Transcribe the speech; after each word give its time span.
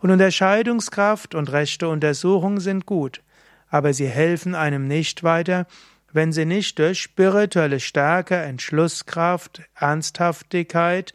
Und 0.00 0.10
Unterscheidungskraft 0.10 1.34
und 1.34 1.50
rechte 1.52 1.88
Untersuchung 1.88 2.60
sind 2.60 2.86
gut, 2.86 3.22
aber 3.68 3.92
sie 3.92 4.08
helfen 4.08 4.54
einem 4.54 4.86
nicht 4.86 5.22
weiter, 5.22 5.66
wenn 6.12 6.32
sie 6.32 6.44
nicht 6.44 6.78
durch 6.78 7.00
spirituelle 7.00 7.80
Stärke, 7.80 8.36
Entschlusskraft, 8.36 9.62
Ernsthaftigkeit 9.74 11.14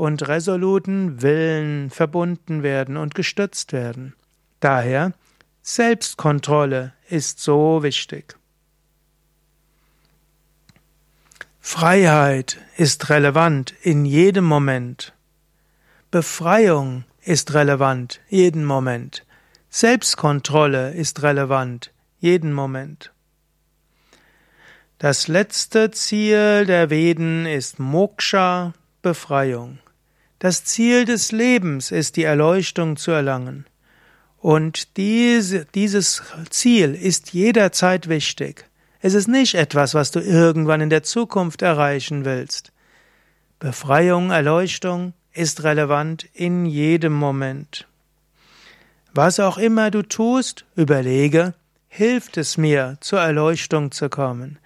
und 0.00 0.26
resoluten 0.28 1.20
Willen 1.20 1.90
verbunden 1.90 2.62
werden 2.62 2.96
und 2.96 3.14
gestützt 3.14 3.74
werden. 3.74 4.14
Daher 4.58 5.12
Selbstkontrolle 5.60 6.94
ist 7.10 7.40
so 7.40 7.82
wichtig. 7.82 8.34
Freiheit 11.60 12.56
ist 12.78 13.10
relevant 13.10 13.74
in 13.82 14.06
jedem 14.06 14.46
Moment. 14.46 15.12
Befreiung 16.10 17.04
ist 17.20 17.52
relevant 17.52 18.22
jeden 18.30 18.64
Moment. 18.64 19.26
Selbstkontrolle 19.68 20.92
ist 20.92 21.22
relevant 21.22 21.92
jeden 22.20 22.54
Moment. 22.54 23.12
Das 24.96 25.28
letzte 25.28 25.90
Ziel 25.90 26.64
der 26.64 26.88
Veden 26.88 27.44
ist 27.44 27.78
Moksha, 27.78 28.72
Befreiung. 29.02 29.78
Das 30.40 30.64
Ziel 30.64 31.04
des 31.04 31.32
Lebens 31.32 31.90
ist 31.90 32.16
die 32.16 32.24
Erleuchtung 32.24 32.96
zu 32.96 33.10
erlangen. 33.10 33.66
Und 34.38 34.96
diese, 34.96 35.66
dieses 35.66 36.22
Ziel 36.48 36.94
ist 36.94 37.34
jederzeit 37.34 38.08
wichtig. 38.08 38.64
Es 39.02 39.12
ist 39.12 39.28
nicht 39.28 39.54
etwas, 39.54 39.92
was 39.92 40.12
du 40.12 40.18
irgendwann 40.18 40.80
in 40.80 40.88
der 40.88 41.02
Zukunft 41.02 41.60
erreichen 41.60 42.24
willst. 42.24 42.72
Befreiung, 43.58 44.30
Erleuchtung 44.30 45.12
ist 45.34 45.62
relevant 45.62 46.26
in 46.32 46.64
jedem 46.64 47.12
Moment. 47.12 47.86
Was 49.12 49.40
auch 49.40 49.58
immer 49.58 49.90
du 49.90 50.02
tust, 50.02 50.64
überlege, 50.74 51.52
hilft 51.88 52.38
es 52.38 52.56
mir, 52.56 52.96
zur 53.00 53.20
Erleuchtung 53.20 53.90
zu 53.90 54.08
kommen. 54.08 54.58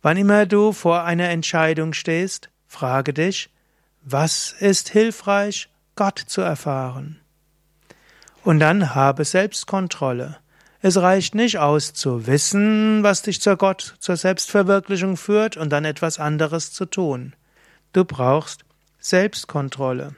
Wann 0.00 0.16
immer 0.16 0.46
du 0.46 0.72
vor 0.72 1.04
einer 1.04 1.28
Entscheidung 1.28 1.92
stehst, 1.92 2.48
frage 2.66 3.12
dich, 3.12 3.50
was 4.10 4.52
ist 4.58 4.88
hilfreich, 4.88 5.68
Gott 5.94 6.18
zu 6.18 6.40
erfahren? 6.40 7.20
Und 8.42 8.58
dann 8.60 8.94
habe 8.94 9.24
Selbstkontrolle. 9.24 10.38
Es 10.80 10.96
reicht 10.96 11.34
nicht 11.34 11.58
aus 11.58 11.92
zu 11.92 12.26
wissen, 12.26 13.02
was 13.02 13.22
dich 13.22 13.42
zur 13.42 13.56
Gott, 13.56 13.96
zur 13.98 14.16
Selbstverwirklichung 14.16 15.16
führt 15.16 15.56
und 15.56 15.70
dann 15.70 15.84
etwas 15.84 16.18
anderes 16.18 16.72
zu 16.72 16.86
tun. 16.86 17.34
Du 17.92 18.04
brauchst 18.04 18.64
Selbstkontrolle. 18.98 20.14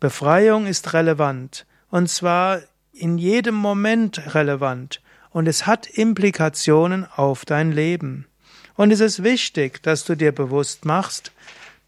Befreiung 0.00 0.66
ist 0.66 0.92
relevant 0.94 1.66
und 1.90 2.08
zwar 2.08 2.60
in 2.92 3.18
jedem 3.18 3.56
Moment 3.56 4.34
relevant 4.34 5.02
und 5.30 5.48
es 5.48 5.66
hat 5.66 5.86
Implikationen 5.86 7.04
auf 7.04 7.44
dein 7.44 7.72
Leben. 7.72 8.26
Und 8.74 8.90
es 8.90 9.00
ist 9.00 9.22
wichtig, 9.22 9.82
dass 9.82 10.04
du 10.04 10.14
dir 10.14 10.32
bewusst 10.32 10.84
machst, 10.84 11.32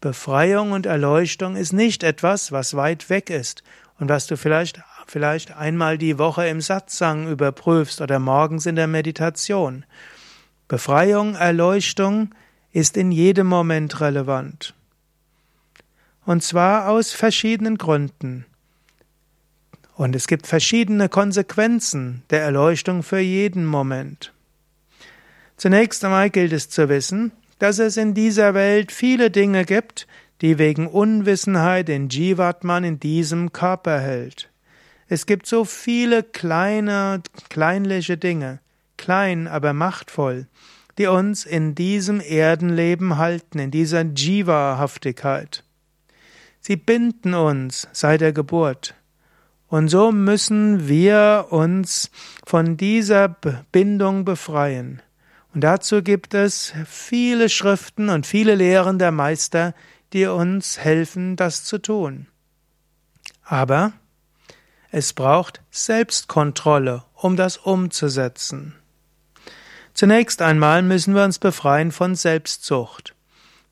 Befreiung 0.01 0.71
und 0.71 0.85
Erleuchtung 0.85 1.57
ist 1.57 1.73
nicht 1.73 2.03
etwas, 2.03 2.51
was 2.51 2.75
weit 2.75 3.09
weg 3.09 3.29
ist 3.29 3.63
und 3.99 4.07
was 4.07 4.27
du 4.27 4.37
vielleicht, 4.37 4.79
vielleicht 5.07 5.55
einmal 5.57 5.97
die 5.97 6.17
Woche 6.17 6.47
im 6.47 6.61
Satsang 6.61 7.29
überprüfst 7.29 7.99
oder 7.99 8.17
morgens 8.19 8.65
in 8.65 8.77
der 8.77 8.87
Meditation. 8.87 9.85
Befreiung, 10.69 11.35
Erleuchtung 11.35 12.33
ist 12.71 12.95
in 12.95 13.11
jedem 13.11 13.47
Moment 13.47 13.99
relevant. 13.99 14.73
Und 16.25 16.43
zwar 16.43 16.89
aus 16.89 17.11
verschiedenen 17.11 17.77
Gründen. 17.77 18.45
Und 19.95 20.15
es 20.15 20.27
gibt 20.27 20.47
verschiedene 20.47 21.09
Konsequenzen 21.09 22.23
der 22.29 22.41
Erleuchtung 22.41 23.03
für 23.03 23.19
jeden 23.19 23.65
Moment. 23.65 24.31
Zunächst 25.57 26.05
einmal 26.05 26.29
gilt 26.29 26.53
es 26.53 26.69
zu 26.69 26.87
wissen, 26.87 27.33
dass 27.59 27.79
es 27.79 27.97
in 27.97 28.13
dieser 28.13 28.53
Welt 28.53 28.91
viele 28.91 29.29
Dinge 29.29 29.65
gibt, 29.65 30.07
die 30.41 30.57
wegen 30.57 30.87
Unwissenheit 30.87 31.89
den 31.89 32.09
Jivatman 32.09 32.83
in 32.83 32.99
diesem 32.99 33.51
Körper 33.51 33.99
hält. 33.99 34.49
Es 35.07 35.25
gibt 35.25 35.45
so 35.45 35.65
viele 35.65 36.23
kleine, 36.23 37.21
kleinliche 37.49 38.17
Dinge, 38.17 38.59
klein, 38.97 39.47
aber 39.47 39.73
machtvoll, 39.73 40.47
die 40.97 41.07
uns 41.07 41.45
in 41.45 41.75
diesem 41.75 42.21
Erdenleben 42.21 43.17
halten, 43.17 43.59
in 43.59 43.71
dieser 43.71 44.03
Jiva-Haftigkeit. 44.03 45.63
Sie 46.61 46.75
binden 46.75 47.33
uns 47.33 47.87
seit 47.91 48.21
der 48.21 48.33
Geburt. 48.33 48.95
Und 49.67 49.87
so 49.87 50.11
müssen 50.11 50.87
wir 50.87 51.47
uns 51.49 52.11
von 52.45 52.75
dieser 52.75 53.29
Bindung 53.71 54.25
befreien. 54.25 55.01
Und 55.53 55.61
dazu 55.61 56.03
gibt 56.03 56.33
es 56.33 56.73
viele 56.85 57.49
Schriften 57.49 58.09
und 58.09 58.27
viele 58.27 58.55
Lehren 58.55 58.99
der 58.99 59.11
Meister, 59.11 59.73
die 60.13 60.25
uns 60.25 60.77
helfen, 60.77 61.35
das 61.35 61.63
zu 61.63 61.79
tun. 61.79 62.27
Aber 63.43 63.93
es 64.91 65.13
braucht 65.13 65.61
Selbstkontrolle, 65.71 67.03
um 67.13 67.35
das 67.35 67.57
umzusetzen. 67.57 68.75
Zunächst 69.93 70.41
einmal 70.41 70.81
müssen 70.81 71.13
wir 71.13 71.23
uns 71.23 71.39
befreien 71.39 71.91
von 71.91 72.15
Selbstzucht. 72.15 73.15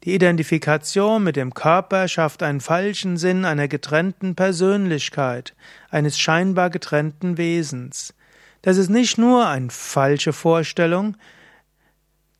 Die 0.03 0.13
Identifikation 0.13 1.23
mit 1.23 1.35
dem 1.35 1.53
Körper 1.53 2.07
schafft 2.07 2.43
einen 2.43 2.61
falschen 2.61 3.17
Sinn 3.17 3.45
einer 3.45 3.67
getrennten 3.67 4.35
Persönlichkeit, 4.35 5.55
eines 5.89 6.19
scheinbar 6.19 6.69
getrennten 6.69 7.37
Wesens. 7.37 8.13
Das 8.61 8.77
ist 8.77 8.89
nicht 8.89 9.17
nur 9.17 9.47
eine 9.47 9.69
falsche 9.69 10.33
Vorstellung, 10.33 11.17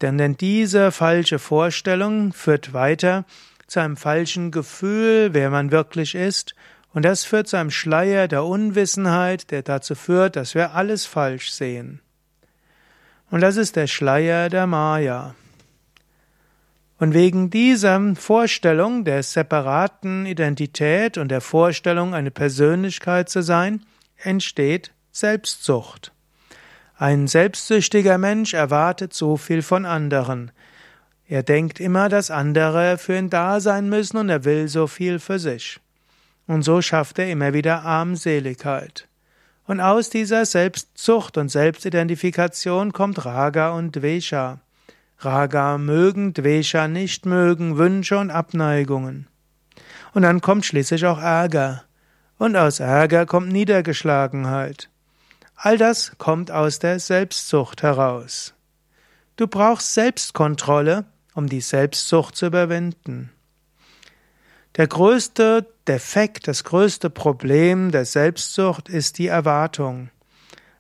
denn 0.02 0.38
diese 0.38 0.92
falsche 0.92 1.40
Vorstellung 1.40 2.34
führt 2.34 2.74
weiter 2.74 3.26
zu 3.68 3.82
einem 3.82 3.98
falschen 3.98 4.52
Gefühl, 4.52 5.34
wer 5.34 5.50
man 5.50 5.72
wirklich 5.72 6.16
ist, 6.16 6.56
und 6.94 7.04
das 7.04 7.26
führt 7.26 7.48
zu 7.48 7.58
einem 7.58 7.70
Schleier 7.70 8.28
der 8.28 8.44
Unwissenheit, 8.44 9.52
der 9.52 9.62
dazu 9.62 9.94
führt, 9.94 10.36
dass 10.36 10.56
wir 10.56 10.74
alles 10.74 11.06
falsch 11.06 11.52
sehen. 11.52 12.02
Und 13.30 13.42
das 13.42 13.58
ist 13.58 13.76
der 13.76 13.88
Schleier 13.88 14.50
der 14.50 14.68
Maya. 14.68 15.36
Und 16.98 17.14
wegen 17.14 17.52
dieser 17.52 18.16
Vorstellung 18.16 19.06
der 19.06 19.22
separaten 19.22 20.26
Identität 20.26 21.18
und 21.18 21.30
der 21.30 21.42
Vorstellung, 21.42 22.16
eine 22.16 22.32
Persönlichkeit 22.32 23.30
zu 23.30 23.44
sein, 23.44 23.86
entsteht 24.18 24.92
Selbstsucht. 25.12 26.12
Ein 27.00 27.28
selbstsüchtiger 27.28 28.18
Mensch 28.18 28.56
erwartet 28.56 29.14
so 29.14 29.38
viel 29.38 29.62
von 29.62 29.86
anderen. 29.86 30.52
Er 31.28 31.44
denkt 31.44 31.80
immer, 31.80 32.10
dass 32.10 32.32
andere 32.32 32.98
für 32.98 33.16
ihn 33.16 33.30
da 33.30 33.60
sein 33.60 33.88
müssen 33.88 34.18
und 34.18 34.30
er 34.30 34.46
will 34.46 34.68
so 34.68 34.88
viel 34.88 35.20
für 35.20 35.38
sich. 35.38 35.80
Und 36.48 36.64
so 36.64 36.82
schafft 36.82 37.20
er 37.20 37.30
immer 37.30 37.54
wieder 37.54 37.84
Armseligkeit. 37.84 39.08
Und 39.68 39.80
aus 39.80 40.10
dieser 40.10 40.44
Selbstzucht 40.46 41.38
und 41.38 41.50
Selbstidentifikation 41.50 42.94
kommt 42.94 43.24
Raga 43.26 43.72
und 43.72 43.96
Dvesha. 43.96 44.60
Raga 45.20 45.78
mögen, 45.78 46.34
Dvesha 46.34 46.88
nicht 46.88 47.28
mögen, 47.28 47.78
Wünsche 47.78 48.18
und 48.18 48.32
Abneigungen. 48.32 49.28
Und 50.16 50.24
dann 50.24 50.42
kommt 50.42 50.66
schließlich 50.66 51.06
auch 51.06 51.20
Ärger. 51.20 51.84
Und 52.40 52.56
aus 52.56 52.80
Ärger 52.80 53.28
kommt 53.28 53.52
Niedergeschlagenheit. 53.52 54.90
All 55.60 55.80
das 55.80 56.12
kommt 56.20 56.52
aus 56.52 56.78
der 56.78 57.00
Selbstsucht 57.00 57.82
heraus. 57.82 58.54
Du 59.38 59.48
brauchst 59.48 59.96
Selbstkontrolle, 59.96 61.06
um 61.34 61.50
die 61.50 61.62
Selbstsucht 61.62 62.36
zu 62.36 62.46
überwinden. 62.46 63.32
Der 64.76 64.86
größte 64.86 65.66
Defekt, 65.88 66.48
das 66.48 66.64
größte 66.64 67.10
Problem 67.10 67.92
der 67.92 68.06
Selbstsucht 68.06 68.88
ist 68.88 69.18
die 69.18 69.28
Erwartung. 69.28 70.12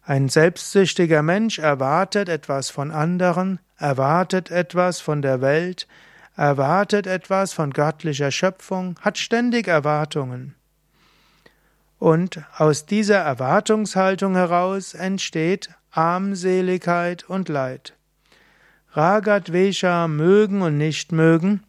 Ein 0.03 0.29
selbstsüchtiger 0.29 1.23
Mensch 1.23 1.57
erwartet 1.57 2.29
etwas 2.29 2.69
von 2.69 2.91
anderen, 2.91 3.59
erwartet 3.77 4.51
etwas 4.51 5.01
von 5.01 5.23
der 5.23 5.41
Welt, 5.41 5.87
erwartet 6.35 7.07
etwas 7.07 7.51
von 7.51 7.71
göttlicher 7.71 8.29
Schöpfung, 8.29 8.99
hat 9.01 9.17
ständig 9.17 9.67
Erwartungen. 9.67 10.56
Und 11.99 12.43
aus 12.55 12.85
dieser 12.85 13.17
Erwartungshaltung 13.17 14.35
heraus 14.35 14.93
entsteht 14.93 15.69
Armseligkeit 15.91 17.23
und 17.23 17.49
Leid. 17.49 17.93
Ragadvesha 18.91 20.07
mögen 20.07 20.61
und 20.61 20.77
nicht 20.77 21.11
mögen 21.11 21.63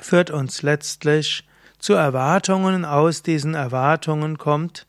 führt 0.00 0.30
uns 0.30 0.62
letztlich 0.62 1.46
zu 1.78 1.94
Erwartungen, 1.94 2.84
aus 2.84 3.22
diesen 3.22 3.54
Erwartungen 3.54 4.38
kommt 4.38 4.86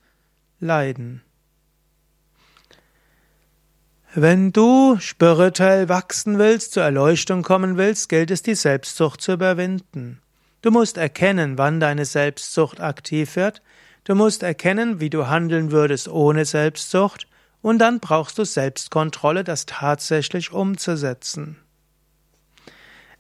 Leiden. 0.60 1.22
Wenn 4.14 4.54
du 4.54 4.98
spirituell 5.00 5.90
wachsen 5.90 6.38
willst, 6.40 6.72
zur 6.72 6.84
Erleuchtung 6.84 7.44
kommen 7.44 7.76
willst, 7.76 8.08
gilt 8.08 8.32
es, 8.32 8.42
die 8.42 8.56
Selbstsucht 8.56 9.20
zu 9.20 9.34
überwinden. 9.34 10.22
Du 10.62 10.72
musst 10.72 10.98
erkennen, 10.98 11.58
wann 11.58 11.82
deine 11.82 12.06
Selbstsucht 12.06 12.80
aktiv 12.80 13.36
wird, 13.36 13.62
du 14.06 14.16
musst 14.16 14.42
erkennen, 14.42 15.02
wie 15.02 15.10
du 15.10 15.28
handeln 15.28 15.72
würdest 15.72 16.08
ohne 16.08 16.46
Selbstsucht, 16.46 17.28
und 17.62 17.80
dann 17.80 18.00
brauchst 18.00 18.38
du 18.38 18.46
Selbstkontrolle, 18.46 19.44
das 19.44 19.66
tatsächlich 19.66 20.52
umzusetzen. 20.52 21.58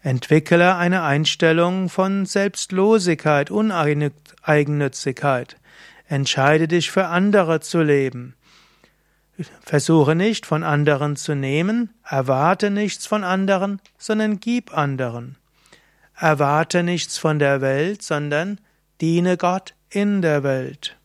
Entwickle 0.02 0.76
eine 0.76 1.02
Einstellung 1.02 1.90
von 1.90 2.28
Selbstlosigkeit, 2.28 3.50
Uneigennützigkeit. 3.50 5.58
Entscheide 6.08 6.68
dich 6.68 6.92
für 6.92 7.08
andere 7.08 7.60
zu 7.60 7.82
leben. 7.82 8.36
Versuche 9.62 10.14
nicht 10.14 10.46
von 10.46 10.64
anderen 10.64 11.16
zu 11.16 11.34
nehmen, 11.34 11.90
erwarte 12.08 12.70
nichts 12.70 13.08
von 13.08 13.24
anderen, 13.24 13.82
sondern 13.98 14.40
gib 14.40 14.78
anderen. 14.78 15.38
Erwarte 16.16 16.84
nichts 16.84 17.18
von 17.18 17.40
der 17.40 17.62
Welt, 17.62 18.04
sondern 18.04 18.62
diene 19.02 19.38
Gott 19.38 19.74
in 19.96 20.22
der 20.22 20.44
Welt. 20.44 20.98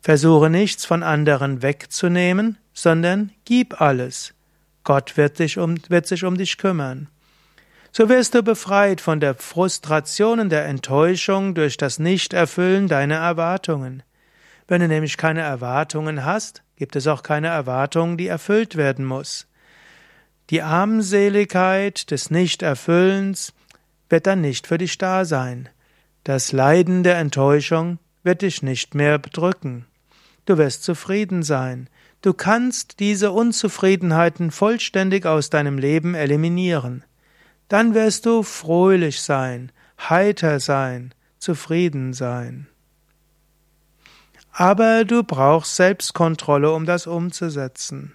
Versuche 0.00 0.48
nichts 0.48 0.86
von 0.86 1.02
anderen 1.02 1.62
wegzunehmen, 1.62 2.56
sondern 2.72 3.30
gib 3.44 3.80
alles. 3.80 4.34
Gott 4.82 5.16
wird, 5.16 5.38
dich 5.38 5.58
um, 5.58 5.76
wird 5.88 6.06
sich 6.06 6.24
um 6.24 6.38
dich 6.38 6.56
kümmern. 6.56 7.08
So 7.92 8.08
wirst 8.08 8.34
du 8.34 8.42
befreit 8.42 9.00
von 9.00 9.20
der 9.20 9.34
Frustration 9.34 10.40
und 10.40 10.50
der 10.50 10.64
Enttäuschung 10.66 11.54
durch 11.54 11.76
das 11.76 11.98
Nichterfüllen 11.98 12.88
deiner 12.88 13.16
Erwartungen. 13.16 14.02
Wenn 14.66 14.80
du 14.80 14.88
nämlich 14.88 15.16
keine 15.16 15.40
Erwartungen 15.40 16.24
hast, 16.24 16.62
gibt 16.76 16.96
es 16.96 17.06
auch 17.06 17.22
keine 17.22 17.48
Erwartung, 17.48 18.16
die 18.16 18.28
erfüllt 18.28 18.76
werden 18.76 19.04
muss. 19.04 19.46
Die 20.50 20.62
Armseligkeit 20.62 22.10
des 22.10 22.30
Nichterfüllens 22.30 23.52
wird 24.08 24.26
dann 24.26 24.40
nicht 24.40 24.66
für 24.66 24.78
dich 24.78 24.96
da 24.96 25.24
sein. 25.26 25.68
Das 26.24 26.52
Leiden 26.52 27.02
der 27.02 27.18
Enttäuschung 27.18 27.98
wird 28.22 28.42
dich 28.42 28.62
nicht 28.62 28.94
mehr 28.94 29.18
bedrücken. 29.18 29.86
Du 30.44 30.58
wirst 30.58 30.82
zufrieden 30.82 31.42
sein. 31.42 31.88
Du 32.20 32.34
kannst 32.34 33.00
diese 33.00 33.30
Unzufriedenheiten 33.30 34.50
vollständig 34.50 35.26
aus 35.26 35.50
deinem 35.50 35.78
Leben 35.78 36.14
eliminieren. 36.14 37.04
Dann 37.68 37.94
wirst 37.94 38.26
du 38.26 38.42
fröhlich 38.42 39.20
sein, 39.20 39.70
heiter 39.98 40.58
sein, 40.58 41.14
zufrieden 41.38 42.12
sein. 42.12 42.66
Aber 44.52 45.04
du 45.04 45.22
brauchst 45.22 45.76
Selbstkontrolle, 45.76 46.72
um 46.72 46.84
das 46.84 47.06
umzusetzen. 47.06 48.14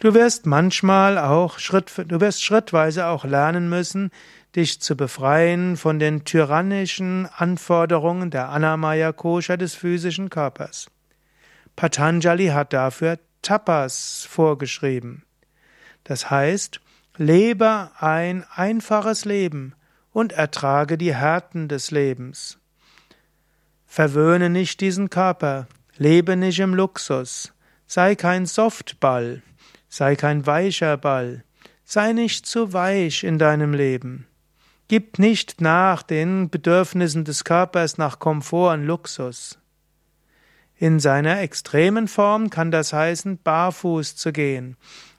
Du 0.00 0.14
wirst 0.14 0.46
manchmal 0.46 1.18
auch 1.18 1.58
Schritt, 1.58 1.92
du 2.06 2.20
wirst 2.20 2.44
schrittweise 2.44 3.06
auch 3.06 3.24
lernen 3.24 3.68
müssen, 3.68 4.12
dich 4.54 4.80
zu 4.80 4.96
befreien 4.96 5.76
von 5.76 5.98
den 5.98 6.24
tyrannischen 6.24 7.28
Anforderungen 7.36 8.30
der 8.30 8.48
Anamaya 8.48 9.10
Kosha 9.12 9.56
des 9.56 9.74
physischen 9.74 10.30
Körpers. 10.30 10.88
Patanjali 11.74 12.46
hat 12.48 12.72
dafür 12.72 13.18
Tapas 13.42 14.24
vorgeschrieben. 14.28 15.24
Das 16.04 16.30
heißt, 16.30 16.80
lebe 17.16 17.90
ein 17.98 18.44
einfaches 18.54 19.24
Leben 19.24 19.74
und 20.12 20.32
ertrage 20.32 20.96
die 20.96 21.14
Härten 21.14 21.66
des 21.66 21.90
Lebens. 21.90 22.58
Verwöhne 23.84 24.48
nicht 24.48 24.80
diesen 24.80 25.10
Körper, 25.10 25.66
lebe 25.96 26.36
nicht 26.36 26.60
im 26.60 26.74
Luxus, 26.74 27.52
sei 27.86 28.14
kein 28.14 28.46
Softball, 28.46 29.42
sei 29.88 30.16
kein 30.16 30.46
weicher 30.46 30.96
Ball, 30.96 31.44
sei 31.84 32.12
nicht 32.12 32.46
zu 32.46 32.72
weich 32.72 33.24
in 33.24 33.38
deinem 33.38 33.72
Leben. 33.72 34.26
Gib 34.88 35.18
nicht 35.18 35.60
nach 35.60 36.02
den 36.02 36.48
Bedürfnissen 36.48 37.24
des 37.24 37.44
Körpers 37.44 37.98
nach 37.98 38.18
Komfort 38.18 38.74
und 38.74 38.84
Luxus. 38.84 39.58
In 40.76 41.00
seiner 41.00 41.40
extremen 41.40 42.08
Form 42.08 42.50
kann 42.50 42.70
das 42.70 42.92
heißen, 42.92 43.38
barfuß 43.42 44.16
zu 44.16 44.32
gehen 44.32 44.76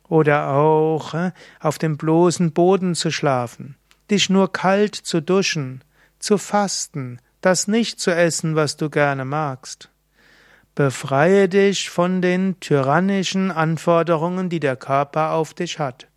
oder 0.08 0.50
auch 0.50 1.14
äh, 1.14 1.32
auf 1.60 1.78
dem 1.78 1.98
bloßen 1.98 2.52
Boden 2.52 2.96
zu 2.96 3.12
schlafen, 3.12 3.76
dich 4.10 4.30
nur 4.30 4.52
kalt 4.52 4.96
zu 4.96 5.22
duschen, 5.22 5.84
zu 6.18 6.38
fasten, 6.38 7.20
das 7.42 7.68
nicht 7.68 8.00
zu 8.00 8.14
essen, 8.14 8.56
was 8.56 8.76
du 8.76 8.90
gerne 8.90 9.26
magst. 9.26 9.89
Befreie 10.80 11.50
dich 11.50 11.90
von 11.90 12.22
den 12.22 12.58
tyrannischen 12.62 13.52
Anforderungen, 13.52 14.48
die 14.48 14.62
der 14.62 14.78
Körper 14.78 15.32
auf 15.32 15.54
dich 15.54 15.78
hat. 15.78 16.08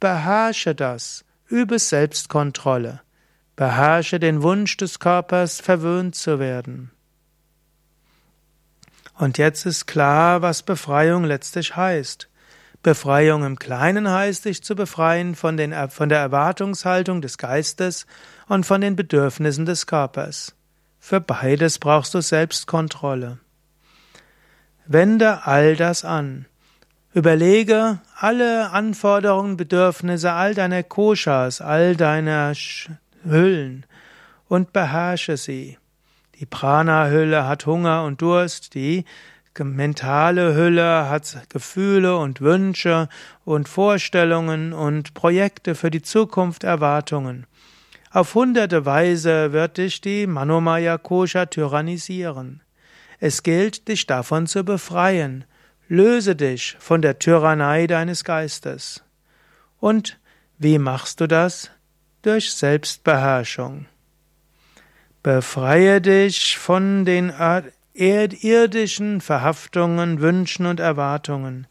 Beherrsche 0.00 0.74
das, 0.74 1.24
übe 1.46 1.78
Selbstkontrolle, 1.78 3.00
beherrsche 3.54 4.18
den 4.18 4.42
Wunsch 4.42 4.76
des 4.76 4.98
Körpers, 4.98 5.60
verwöhnt 5.60 6.16
zu 6.16 6.40
werden. 6.40 6.90
Und 9.14 9.38
jetzt 9.38 9.66
ist 9.66 9.86
klar, 9.86 10.42
was 10.42 10.64
Befreiung 10.64 11.22
letztlich 11.22 11.76
heißt. 11.76 12.28
Befreiung 12.82 13.44
im 13.44 13.56
Kleinen 13.56 14.10
heißt, 14.10 14.46
dich 14.46 14.64
zu 14.64 14.74
befreien 14.74 15.36
von, 15.36 15.56
den, 15.56 15.72
von 15.90 16.08
der 16.08 16.18
Erwartungshaltung 16.18 17.20
des 17.20 17.38
Geistes 17.38 18.06
und 18.48 18.66
von 18.66 18.80
den 18.80 18.96
Bedürfnissen 18.96 19.64
des 19.64 19.86
Körpers. 19.86 20.56
Für 20.98 21.20
beides 21.20 21.78
brauchst 21.78 22.14
du 22.14 22.20
Selbstkontrolle. 22.20 23.38
Wende 24.88 25.46
all 25.46 25.76
das 25.76 26.04
an. 26.04 26.46
Überlege 27.12 27.98
alle 28.14 28.70
Anforderungen, 28.70 29.56
Bedürfnisse 29.56 30.32
all 30.32 30.54
deiner 30.54 30.82
Koshas, 30.82 31.60
all 31.60 31.96
deiner 31.96 32.52
Hüllen 33.24 33.86
und 34.48 34.72
beherrsche 34.72 35.36
sie. 35.36 35.78
Die 36.38 36.46
Prana-Hülle 36.46 37.48
hat 37.48 37.66
Hunger 37.66 38.04
und 38.04 38.20
Durst, 38.20 38.74
die 38.74 39.04
mentale 39.58 40.54
Hülle 40.54 41.08
hat 41.08 41.38
Gefühle 41.48 42.18
und 42.18 42.42
Wünsche 42.42 43.08
und 43.44 43.68
Vorstellungen 43.68 44.74
und 44.74 45.14
Projekte 45.14 45.74
für 45.74 45.90
die 45.90 46.02
Zukunft, 46.02 46.62
Erwartungen. 46.62 47.46
Auf 48.10 48.34
hunderte 48.34 48.84
Weise 48.84 49.52
wird 49.52 49.78
dich 49.78 50.00
die 50.00 50.26
Manomaya 50.26 50.98
Kosha 50.98 51.46
tyrannisieren. 51.46 52.60
Es 53.18 53.42
gilt, 53.42 53.88
dich 53.88 54.06
davon 54.06 54.46
zu 54.46 54.64
befreien. 54.64 55.44
Löse 55.88 56.36
dich 56.36 56.76
von 56.78 57.00
der 57.02 57.18
Tyrannei 57.18 57.86
deines 57.86 58.24
Geistes. 58.24 59.02
Und 59.78 60.18
wie 60.58 60.78
machst 60.78 61.20
du 61.20 61.26
das? 61.26 61.70
Durch 62.22 62.52
Selbstbeherrschung. 62.52 63.86
Befreie 65.22 66.00
dich 66.00 66.58
von 66.58 67.04
den 67.04 67.32
irdischen 67.94 69.20
Verhaftungen, 69.20 70.20
Wünschen 70.20 70.66
und 70.66 70.80
Erwartungen. 70.80 71.66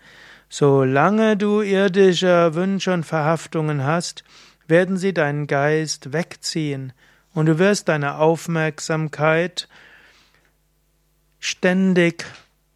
Solange 0.49 1.35
du 1.35 1.61
irdische 1.61 2.53
Wünsche 2.53 2.93
und 2.93 3.05
Verhaftungen 3.05 3.83
hast, 3.83 4.23
werden 4.67 4.97
sie 4.97 5.13
deinen 5.13 5.47
Geist 5.47 6.13
wegziehen 6.13 6.93
und 7.33 7.47
du 7.47 7.59
wirst 7.59 7.89
deine 7.89 8.17
Aufmerksamkeit 8.17 9.67
ständig 11.45 12.25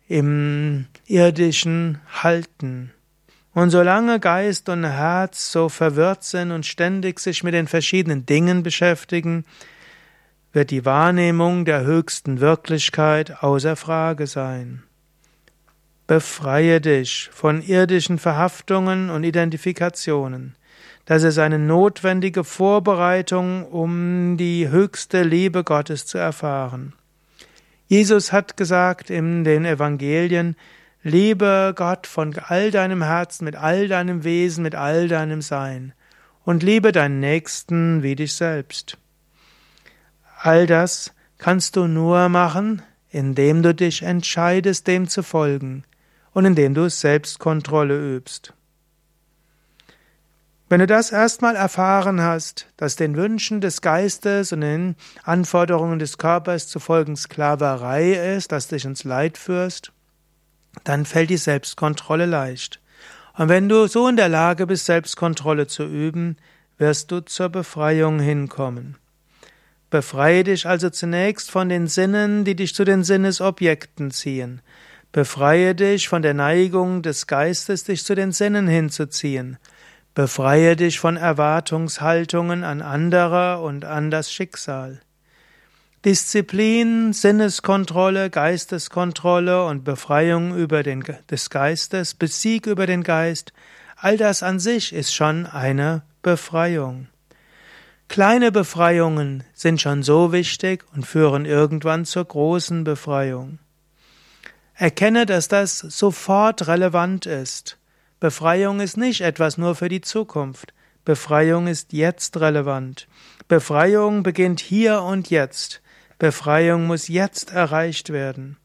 im 0.08 0.86
irdischen 1.08 2.00
halten. 2.22 2.92
Und 3.54 3.72
solange 3.72 4.20
Geist 4.20 4.70
und 4.70 4.84
Herz 4.84 5.52
so 5.52 5.70
verwirrt 5.70 6.24
sind 6.24 6.52
und 6.52 6.66
ständig 6.68 7.20
sich 7.20 7.44
mit 7.44 7.56
den 7.56 7.68
verschiedenen 7.68 8.28
Dingen 8.28 8.62
beschäftigen, 8.62 9.44
wird 10.54 10.70
die 10.70 10.86
Wahrnehmung 10.86 11.66
der 11.66 11.82
höchsten 11.82 12.42
Wirklichkeit 12.42 13.42
außer 13.42 13.76
Frage 13.76 14.28
sein. 14.28 14.84
Befreie 16.06 16.80
dich 16.80 17.30
von 17.32 17.64
irdischen 17.64 18.20
Verhaftungen 18.20 19.10
und 19.10 19.24
Identifikationen. 19.24 20.56
Das 21.06 21.24
ist 21.24 21.40
eine 21.40 21.58
notwendige 21.58 22.44
Vorbereitung, 22.44 23.66
um 23.66 24.38
die 24.38 24.70
höchste 24.70 25.24
Liebe 25.24 25.64
Gottes 25.64 26.06
zu 26.06 26.20
erfahren. 26.20 26.94
Jesus 27.90 28.32
hat 28.32 28.56
gesagt 28.56 29.10
in 29.10 29.44
den 29.44 29.66
Evangelien, 29.66 30.56
liebe 31.02 31.74
Gott 31.76 32.06
von 32.06 32.36
all 32.38 32.70
deinem 32.70 33.02
Herzen, 33.02 33.46
mit 33.46 33.56
all 33.56 33.88
deinem 33.88 34.24
Wesen, 34.24 34.62
mit 34.62 34.76
all 34.76 35.08
deinem 35.08 35.42
Sein 35.42 35.94
und 36.46 36.62
liebe 36.62 36.92
deinen 36.92 37.20
Nächsten 37.20 38.04
wie 38.04 38.16
dich 38.16 38.34
selbst. 38.34 39.00
All 40.38 40.68
das 40.68 41.16
kannst 41.40 41.78
du 41.78 41.88
nur 41.88 42.30
machen, 42.30 42.84
indem 43.10 43.64
du 43.64 43.74
dich 43.74 44.04
entscheidest, 44.04 44.86
dem 44.86 45.08
zu 45.08 45.24
folgen 45.24 45.84
und 46.32 46.46
indem 46.46 46.76
du 46.76 46.92
Selbstkontrolle 46.92 48.16
übst. 48.16 48.54
Wenn 50.70 50.82
du 50.82 50.86
das 50.86 51.12
erstmal 51.12 51.56
erfahren 51.56 52.22
hast, 52.22 52.68
dass 52.78 52.96
den 52.96 53.16
Wünschen 53.16 53.60
des 53.60 53.82
Geistes 53.82 54.54
und 54.54 54.62
den 54.62 54.96
Anforderungen 55.24 55.98
des 55.98 56.20
Körpers 56.20 56.68
zu 56.68 56.80
folgen 56.80 57.16
Sklaverei 57.16 58.36
ist, 58.36 58.52
dass 58.52 58.68
dich 58.68 58.86
ins 58.86 59.04
Leid 59.04 59.40
führst, 59.40 59.92
dann 60.84 61.06
fällt 61.06 61.32
die 61.32 61.38
Selbstkontrolle 61.38 62.28
leicht. 62.28 62.80
Und 63.36 63.50
wenn 63.50 63.68
du 63.68 63.88
so 63.88 64.08
in 64.08 64.16
der 64.16 64.30
Lage 64.30 64.68
bist, 64.68 64.86
Selbstkontrolle 64.86 65.66
zu 65.66 65.86
üben, 65.86 66.38
wirst 66.78 67.10
du 67.10 67.22
zur 67.22 67.50
Befreiung 67.50 68.20
hinkommen. 68.20 68.96
Befreie 69.90 70.44
dich 70.44 70.68
also 70.68 70.92
zunächst 70.92 71.50
von 71.50 71.70
den 71.70 71.88
Sinnen, 71.88 72.46
die 72.46 72.56
dich 72.56 72.76
zu 72.76 72.84
den 72.84 73.04
Sinnesobjekten 73.04 74.12
ziehen. 74.12 74.62
Befreie 75.12 75.74
dich 75.74 76.08
von 76.08 76.22
der 76.22 76.36
Neigung 76.36 77.02
des 77.02 77.26
Geistes, 77.26 77.86
dich 77.86 78.06
zu 78.06 78.14
den 78.14 78.32
Sinnen 78.32 78.68
hinzuziehen. 78.68 79.58
Befreie 80.16 80.76
dich 80.76 81.00
von 81.00 81.18
Erwartungshaltungen 81.18 82.64
an 82.64 82.82
anderer 82.82 83.62
und 83.62 83.86
an 83.86 84.12
das 84.12 84.32
Schicksal. 84.32 85.00
Disziplin, 86.06 87.12
Sinneskontrolle, 87.12 88.30
Geisteskontrolle 88.30 89.66
und 89.66 89.84
Befreiung 89.84 90.56
über 90.56 90.82
den, 90.82 91.04
des 91.30 91.50
Geistes, 91.50 92.14
Besieg 92.14 92.68
über 92.68 92.86
den 92.86 93.04
Geist, 93.04 93.52
all 93.98 94.16
das 94.16 94.44
an 94.44 94.60
sich 94.60 94.94
ist 94.94 95.14
schon 95.14 95.46
eine 95.46 96.04
Befreiung. 96.22 97.08
Kleine 98.08 98.52
Befreiungen 98.52 99.44
sind 99.54 99.82
schon 99.82 100.02
so 100.02 100.32
wichtig 100.32 100.84
und 100.96 101.06
führen 101.06 101.46
irgendwann 101.46 102.06
zur 102.06 102.26
großen 102.26 102.84
Befreiung. 102.84 103.60
Erkenne, 104.74 105.26
dass 105.26 105.48
das 105.50 105.78
sofort 105.78 106.68
relevant 106.68 107.26
ist. 107.26 107.79
Befreiung 108.20 108.80
ist 108.80 108.98
nicht 108.98 109.22
etwas 109.22 109.58
nur 109.58 109.76
für 109.76 109.90
die 109.90 110.02
Zukunft. 110.02 110.74
Befreiung 111.06 111.68
ist 111.68 111.94
jetzt 111.94 112.38
relevant. 112.40 113.08
Befreiung 113.48 114.24
beginnt 114.24 114.60
hier 114.60 115.02
und 115.02 115.30
jetzt. 115.30 115.82
Befreiung 116.18 116.86
muss 116.86 117.08
jetzt 117.08 117.54
erreicht 117.54 118.12
werden. 118.12 118.58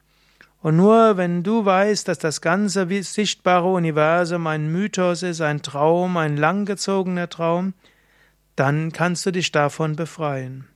Und 0.61 0.77
nur 0.77 1.17
wenn 1.17 1.43
du 1.43 1.65
weißt, 1.65 2.09
dass 2.09 2.19
das 2.19 2.41
ganze 2.41 2.87
sichtbare 3.03 3.71
Universum 3.71 4.47
ein 4.47 4.73
Mythos 4.73 5.23
ist, 5.23 5.41
ein 5.41 5.63
Traum, 5.63 6.17
ein 6.17 6.37
langgezogener 6.37 7.29
Traum, 7.29 7.75
dann 8.57 8.93
kannst 8.93 9.25
du 9.27 9.31
dich 9.31 9.53
davon 9.53 9.95
befreien. 9.95 10.67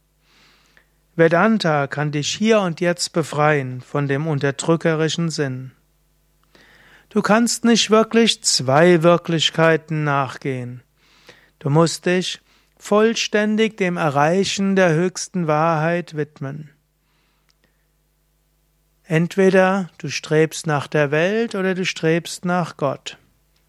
Vedanta 1.17 1.89
kann 1.89 2.13
dich 2.13 2.29
hier 2.29 2.61
und 2.61 2.81
jetzt 2.81 3.13
befreien 3.13 3.81
von 3.81 4.07
dem 4.07 4.27
unterdrückerischen 4.27 5.31
Sinn. 5.31 5.73
Du 7.11 7.23
kannst 7.23 7.65
nicht 7.65 7.91
wirklich 7.91 8.43
zwei 8.45 9.03
Wirklichkeiten 9.03 10.05
nachgehen. 10.05 10.83
Du 11.59 11.71
musst 11.71 12.05
dich 12.05 12.41
vollständig 12.77 13.77
dem 13.77 13.97
Erreichen 13.97 14.77
der 14.77 14.93
höchsten 14.93 15.47
Wahrheit 15.47 16.17
widmen. 16.17 16.71
Entweder 19.05 19.88
du 19.97 20.11
strebst 20.11 20.67
nach 20.67 20.87
der 20.87 21.11
Welt 21.11 21.55
oder 21.55 21.75
du 21.75 21.87
strebst 21.87 22.45
nach 22.45 22.77
Gott. 22.77 23.17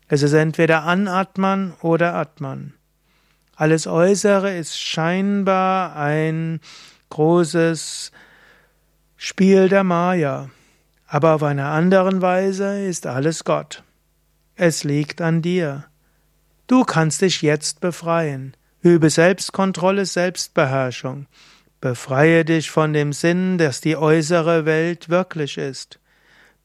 Es 0.10 0.22
ist 0.22 0.34
entweder 0.34 0.84
Anatman 0.84 1.74
oder 1.81 2.15
Atman. 2.15 2.74
Alles 3.55 3.88
Äußere 3.88 4.58
ist 4.58 4.77
scheinbar 4.77 5.96
ein 5.96 6.60
großes 7.10 8.12
Spiel 9.15 9.69
der 9.69 9.84
Maya, 9.84 10.50
aber 11.10 11.34
auf 11.34 11.44
einer 11.44 11.70
anderen 11.70 12.22
Weise 12.22 12.86
ist 12.86 13.08
alles 13.08 13.44
Gott. 13.44 13.84
Es 14.56 14.84
liegt 14.84 15.22
an 15.22 15.42
dir. 15.42 15.86
Du 16.68 16.84
kannst 16.84 17.22
dich 17.22 17.42
jetzt 17.42 17.82
befreien. 17.82 18.56
Übe 18.82 19.10
Selbstkontrolle, 19.10 20.06
Selbstbeherrschung. 20.06 21.25
Befreie 21.82 22.46
dich 22.46 22.70
von 22.70 22.94
dem 22.94 23.12
Sinn, 23.12 23.58
dass 23.58 23.82
die 23.82 23.98
äußere 23.98 24.66
Welt 24.66 25.10
wirklich 25.10 25.58
ist. 25.58 26.00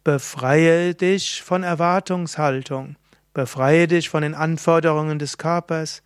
Befreie 0.05 0.95
dich 0.95 1.43
von 1.43 1.63
Erwartungshaltung. 1.63 2.97
Befreie 3.33 3.89
dich 3.89 4.11
von 4.11 4.23
den 4.23 4.35
Anforderungen 4.35 5.19
des 5.19 5.39
Körpers. 5.39 6.03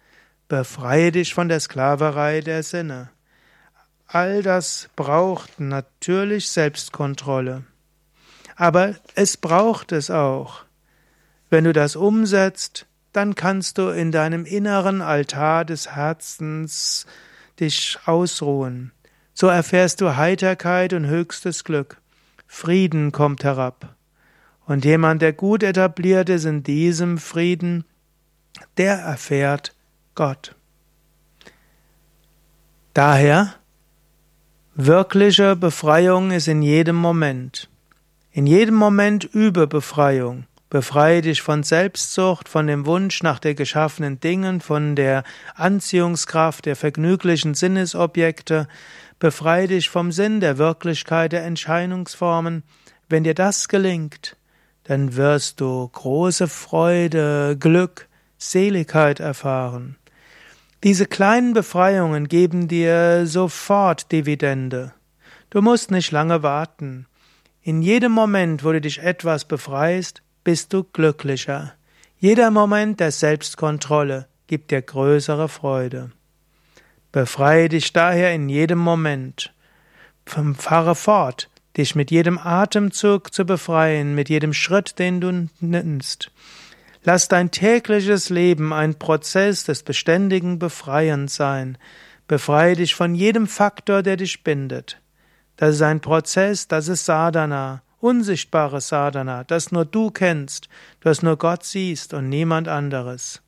Befreie 0.47 1.11
dich 1.11 1.35
von 1.35 1.49
der 1.49 1.59
Sklaverei 1.59 2.41
der 2.41 2.63
Sinne. 2.63 3.11
All 4.07 4.45
das 4.45 4.89
braucht 4.95 5.59
natürlich 5.59 6.49
Selbstkontrolle. 6.51 7.65
Aber 8.59 8.97
es 9.15 9.37
braucht 9.37 9.93
es 9.93 10.11
auch. 10.11 10.65
Wenn 11.49 11.63
du 11.63 11.73
das 11.73 11.95
umsetzt, 11.95 12.87
dann 13.13 13.37
kannst 13.37 13.79
du 13.79 13.91
in 13.91 14.11
deinem 14.11 14.45
inneren 14.45 15.01
Altar 15.01 15.65
des 15.65 15.95
Herzens 15.95 17.07
dich 17.61 18.01
ausruhen. 18.05 18.91
So 19.33 19.47
erfährst 19.47 20.01
du 20.01 20.17
Heiterkeit 20.17 20.93
und 20.93 21.07
höchstes 21.07 21.63
Glück. 21.63 21.99
Frieden 22.49 23.13
kommt 23.13 23.45
herab. 23.45 23.95
Und 24.67 24.85
jemand, 24.85 25.23
der 25.23 25.33
gut 25.33 25.63
etabliert 25.63 26.29
ist 26.29 26.45
in 26.45 26.65
diesem 26.65 27.19
Frieden, 27.19 27.85
der 28.77 28.97
erfährt 28.97 29.73
Gott. 30.17 30.57
Daher, 32.93 33.55
wirkliche 34.75 35.55
Befreiung 35.55 36.33
ist 36.33 36.49
in 36.49 36.61
jedem 36.61 36.97
Moment. 36.97 37.69
In 38.39 38.47
jedem 38.47 38.77
Moment 38.77 39.25
übe 39.25 39.67
Befreiung. 39.67 40.45
Befreie 40.71 41.23
dich 41.23 41.43
von 41.43 41.65
Selbstsucht, 41.65 42.49
von 42.49 42.69
dem 42.69 42.87
Wunsch 42.87 43.25
nach 43.25 43.41
der 43.41 43.57
geschaffenen 43.57 44.21
Dingen, 44.21 44.61
von 44.61 44.95
der 44.95 45.25
Anziehungskraft 45.57 46.65
der 46.65 46.77
vergnüglichen 46.77 47.55
Sinnesobjekte. 47.55 48.69
Befreie 49.19 49.67
dich 49.67 49.91
vom 49.91 50.13
Sinn 50.13 50.39
der 50.39 50.57
Wirklichkeit 50.57 51.33
der 51.33 51.45
Entscheidungsformen. 51.45 52.63
Wenn 53.09 53.25
dir 53.25 53.35
das 53.35 53.67
gelingt, 53.67 54.37
dann 54.85 55.17
wirst 55.17 55.61
du 55.61 55.89
große 55.89 56.47
Freude, 56.47 57.57
Glück, 57.59 58.07
Seligkeit 58.37 59.19
erfahren. 59.19 59.97
Diese 60.85 61.07
kleinen 61.07 61.55
Befreiungen 61.55 62.29
geben 62.29 62.69
dir 62.69 63.27
sofort 63.27 64.13
Dividende. 64.13 64.95
Du 65.51 65.61
musst 65.61 65.91
nicht 65.91 66.13
lange 66.13 66.45
warten. 66.45 67.09
In 67.69 67.83
jedem 67.83 68.13
Moment, 68.13 68.65
wo 68.65 68.73
du 68.73 68.81
dich 68.81 69.03
etwas 69.03 69.45
befreist, 69.45 70.23
bist 70.43 70.73
du 70.73 70.85
glücklicher. 70.85 71.75
Jeder 72.17 72.51
Moment 72.51 72.99
der 72.99 73.13
Selbstkontrolle 73.13 74.27
gibt 74.47 74.71
dir 74.71 74.81
größere 74.81 75.51
Freude. 75.51 76.11
Befreie 77.13 77.69
dich 77.69 77.93
daher 77.93 78.33
in 78.33 78.49
jedem 78.49 78.79
Moment. 78.79 79.53
Fahre 80.25 80.95
fort, 80.95 81.51
dich 81.77 81.95
mit 81.95 82.11
jedem 82.11 82.39
Atemzug 82.39 83.35
zu 83.35 83.45
befreien, 83.45 84.15
mit 84.15 84.31
jedem 84.31 84.55
Schritt, 84.55 84.99
den 84.99 85.21
du 85.21 85.51
nimmst. 85.61 86.31
Lass 87.05 87.29
dein 87.29 87.51
tägliches 87.51 88.31
Leben 88.31 88.73
ein 88.73 88.99
Prozess 88.99 89.65
des 89.65 89.83
beständigen 89.83 90.59
Befreiens 90.59 91.37
sein. 91.37 91.77
Befreie 92.29 92.77
dich 92.77 92.95
von 92.95 93.15
jedem 93.15 93.47
Faktor, 93.47 94.03
der 94.03 94.17
dich 94.17 94.43
bindet. 94.43 95.03
Das 95.59 95.75
ist 95.75 95.83
ein 95.83 96.01
Prozess, 96.01 96.69
das 96.69 96.87
ist 96.87 97.05
Sadhana, 97.05 97.83
unsichtbares 97.99 98.89
Sadhana, 98.89 99.43
das 99.43 99.73
nur 99.73 99.85
du 99.85 100.13
kennst, 100.13 100.69
das 101.01 101.21
nur 101.21 101.37
Gott 101.37 101.65
siehst 101.65 102.15
und 102.15 102.29
niemand 102.29 102.69
anderes. 102.69 103.43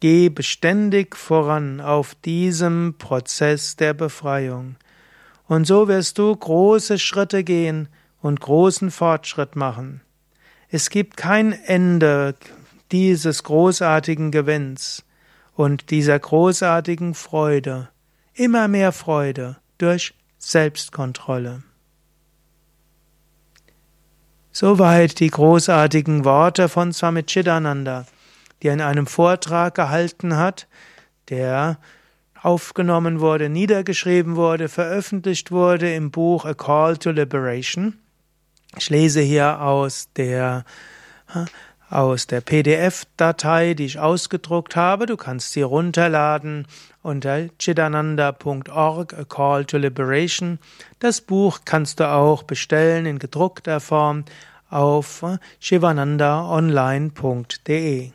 Geh 0.00 0.30
beständig 0.30 1.14
voran 1.14 1.82
auf 1.82 2.14
diesem 2.14 2.94
Prozess 2.96 3.76
der 3.76 3.92
Befreiung. 3.92 4.76
Und 5.46 5.66
so 5.66 5.86
wirst 5.86 6.16
du 6.16 6.34
große 6.34 6.98
Schritte 6.98 7.44
gehen 7.44 7.88
und 8.22 8.40
großen 8.40 8.90
Fortschritt 8.90 9.54
machen. 9.54 10.00
Es 10.70 10.88
gibt 10.88 11.18
kein 11.18 11.52
Ende 11.52 12.36
dieses 12.90 13.42
großartigen 13.42 14.30
Gewinns 14.30 15.04
und 15.54 15.90
dieser 15.90 16.18
großartigen 16.18 17.12
Freude, 17.12 17.90
immer 18.32 18.66
mehr 18.66 18.92
Freude 18.92 19.58
durch 19.76 20.14
Selbstkontrolle. 20.38 21.62
Soweit 24.52 25.18
die 25.18 25.30
großartigen 25.30 26.24
Worte 26.24 26.68
von 26.68 26.92
Swami 26.92 27.24
Chidananda, 27.24 28.06
die 28.62 28.68
er 28.68 28.74
in 28.74 28.80
einem 28.80 29.06
Vortrag 29.06 29.74
gehalten 29.74 30.36
hat, 30.36 30.68
der 31.28 31.78
aufgenommen 32.40 33.20
wurde, 33.20 33.48
niedergeschrieben 33.48 34.36
wurde, 34.36 34.68
veröffentlicht 34.68 35.50
wurde 35.50 35.92
im 35.94 36.10
Buch 36.10 36.44
A 36.44 36.54
Call 36.54 36.98
to 36.98 37.10
Liberation. 37.10 37.98
Ich 38.76 38.90
lese 38.90 39.20
hier 39.20 39.60
aus 39.60 40.08
der 40.14 40.64
aus 41.90 42.26
der 42.26 42.40
PDF-Datei, 42.40 43.74
die 43.74 43.84
ich 43.84 43.98
ausgedruckt 43.98 44.74
habe. 44.76 45.06
Du 45.06 45.16
kannst 45.16 45.52
sie 45.52 45.62
runterladen 45.62 46.66
unter 47.04 47.50
chidananda.org, 47.58 49.14
A 49.14 49.24
Call 49.24 49.64
to 49.66 49.76
Liberation. 49.76 50.58
Das 50.98 51.20
Buch 51.20 51.60
kannst 51.64 52.00
du 52.00 52.10
auch 52.10 52.42
bestellen 52.42 53.06
in 53.06 53.20
gedruckter 53.20 53.78
Form 53.78 54.24
auf 54.70 55.24
shivanandaonline.de. 55.60 58.10